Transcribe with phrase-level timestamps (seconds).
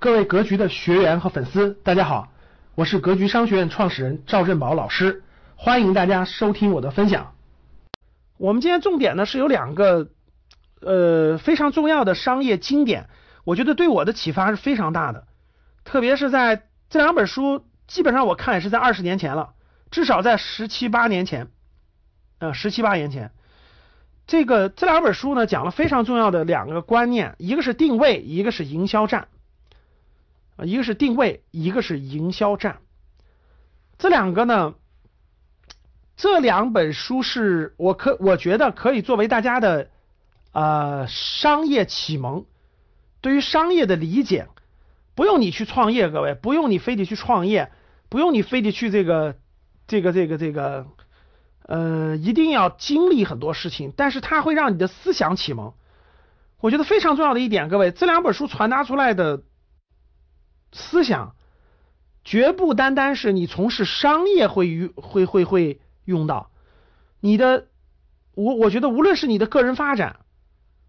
[0.00, 2.28] 各位格局的学员和粉丝，大家好，
[2.76, 5.24] 我是格局商学院创始人赵振宝老师，
[5.56, 7.34] 欢迎大家收听我的分享。
[8.36, 10.10] 我们今天重点呢是有两个
[10.80, 13.08] 呃非常重要的商业经典，
[13.42, 15.26] 我觉得对我的启发是非常大的，
[15.84, 19.54] 特别是在这两本书，基本上我看也是在二十年前了，
[19.90, 21.48] 至少在十七八年前，
[22.38, 23.32] 呃十七八年前，
[24.28, 29.26] 这个这两本书呢讲了非常重要的两个观念，一个是定位，一个是营销战。
[30.58, 32.78] 啊，一个是定位，一个是营销战，
[33.96, 34.74] 这两个呢，
[36.16, 39.88] 这两本书是我可我觉得可以作为大家的
[40.50, 42.44] 呃商业启蒙，
[43.20, 44.48] 对于商业的理解，
[45.14, 47.70] 不用你去创业，各位不用你非得去创业，
[48.08, 49.36] 不用你非得去这个
[49.86, 50.88] 这个这个这个
[51.62, 55.74] 呃一定要经历很多事情，但是它会让你的思想启蒙，
[56.58, 59.42] 我觉得非常重要的一点，各位这两本书传达出来的。
[60.72, 61.34] 思想
[62.24, 66.50] 绝不单单是你从事商业会用会会会用到，
[67.20, 67.68] 你的
[68.34, 70.20] 我我觉得无论是你的个人发展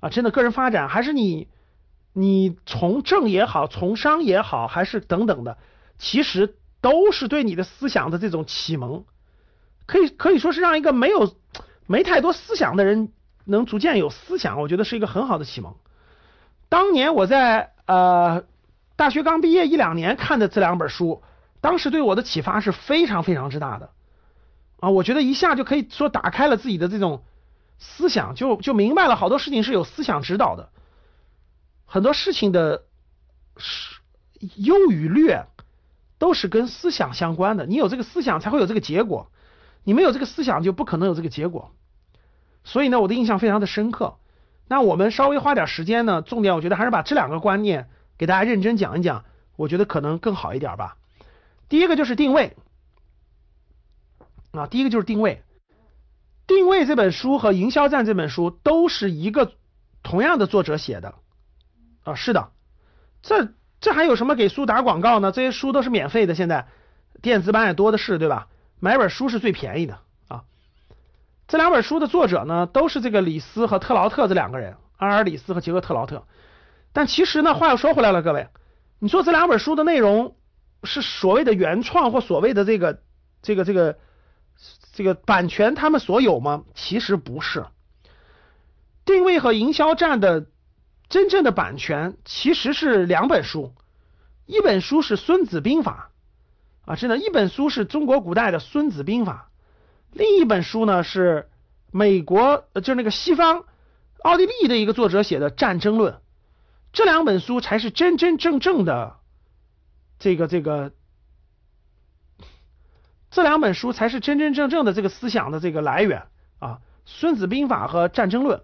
[0.00, 1.46] 啊，真的个人发展，还是你
[2.12, 5.56] 你从政也好，从商也好，还是等等的，
[5.98, 9.04] 其实都是对你的思想的这种启蒙，
[9.86, 11.36] 可以可以说是让一个没有
[11.86, 13.12] 没太多思想的人
[13.44, 15.76] 能逐渐有思想，我觉得是一个很好的启蒙。
[16.68, 18.44] 当年我在呃。
[19.00, 21.22] 大学刚毕业一两年看的这两本书，
[21.62, 23.92] 当时对我的启发是非常非常之大的
[24.78, 24.90] 啊！
[24.90, 27.24] 我觉得一下就可以说打开了自己的这种
[27.78, 30.68] 思想，就就明白了好多事情是有思想指导的，
[31.86, 32.82] 很多事情的
[33.56, 34.00] 是
[34.56, 35.46] 优与劣
[36.18, 37.64] 都是跟思想相关的。
[37.64, 39.30] 你有这个思想才会有这个结果，
[39.82, 41.72] 你没有这个思想就不可能有这个结果。
[42.64, 44.18] 所以呢，我的印象非常的深刻。
[44.68, 47.88] 那我们稍微花点时间呢，重点我觉得还是把这两个观念。
[48.20, 49.24] 给大家认真讲一讲，
[49.56, 50.98] 我觉得可能更好一点吧。
[51.70, 52.54] 第一个就是定位
[54.50, 55.42] 啊，第一个就是定位。
[56.46, 59.54] 定位这本书和营销战这本书都是一个
[60.02, 61.14] 同样的作者写的
[62.04, 62.50] 啊，是的。
[63.22, 65.32] 这这还有什么给书打广告呢？
[65.32, 66.68] 这些书都是免费的，现在
[67.22, 68.48] 电子版也多的是，对吧？
[68.80, 70.44] 买本书是最便宜的啊。
[71.48, 76.26] 这两本书的作者呢，都是这个李斯和特劳特这两个人，阿尔里斯和杰克特劳特。
[76.92, 78.48] 但其实呢，话又说回来了，各位，
[78.98, 80.36] 你说这两本书的内容
[80.84, 83.00] 是所谓的原创或所谓的这个
[83.42, 83.98] 这个这个
[84.92, 86.64] 这个版权他们所有吗？
[86.74, 87.64] 其实不是。
[89.04, 90.46] 定位和营销战的
[91.08, 93.72] 真正的版权其实是两本书，
[94.46, 96.10] 一本书是《孙子兵法》
[96.90, 99.50] 啊，真的，一本书是中国古代的《孙子兵法》，
[100.12, 101.48] 另一本书呢是
[101.92, 103.64] 美国就是那个西方
[104.22, 106.14] 奥地利的一个作者写的《战争论》。
[106.92, 109.20] 这两本书才是真真正正的，
[110.18, 110.92] 这个这个，
[113.30, 116.26] 这两本书才是真真正正的这个思想的这个来源
[116.58, 118.58] 啊，《孙子兵法》和《战争论》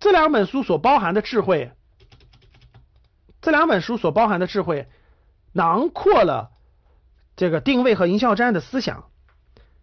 [0.00, 1.70] 这两本书所包含的智慧，
[3.40, 4.88] 这两本书所包含的智慧，
[5.52, 6.55] 囊括了。
[7.36, 9.10] 这个定位和营销战的思想，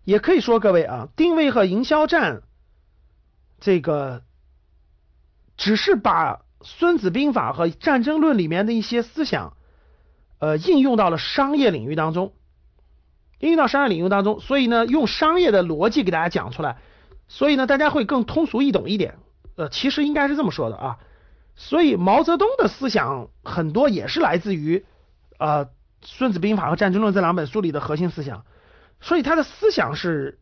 [0.04, 2.42] 也可以说，各位啊，定位和营销战，
[3.60, 4.24] 这个
[5.56, 9.56] 只是把《孙子兵法》和《战争论》里面的一些思想，
[10.40, 12.34] 呃，应用到了商业领域当中，
[13.38, 16.78] 应用到商业领域当中，所以呢，用商业的逻辑给大家讲出来，
[17.28, 19.20] 所以呢，大家会更通俗易懂一点。
[19.58, 20.98] 呃，其实应该是这么说的啊，
[21.56, 24.84] 所以毛泽东的思想很多也是来自于
[25.38, 25.66] 呃。
[26.06, 28.46] 《孙子兵法》和《战争论》这两本书里的核心思想，
[29.02, 30.40] 所以他的思想是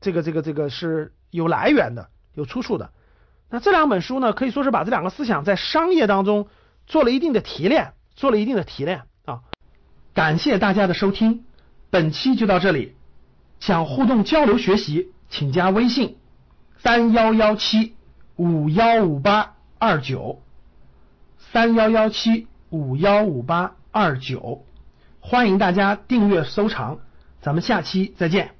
[0.00, 2.92] 这个、这个、这个是有来源的、有出处的。
[3.48, 6.48] 那这两本书呢，可以说是把这两个思想在商业当中
[6.86, 9.42] 做了一定的提炼，做了一定的提炼啊。
[10.14, 11.44] 感谢大家的收听，
[11.90, 12.94] 本期就到这里。
[13.60, 16.18] 想互动交流学习，请加微信：
[16.78, 17.94] 三幺幺七
[18.36, 20.42] 五幺五八二九，
[21.38, 23.76] 三幺幺七五幺五八。
[23.96, 24.66] 二九，
[25.20, 26.98] 欢迎大家订阅收藏，
[27.40, 28.55] 咱们下期再见。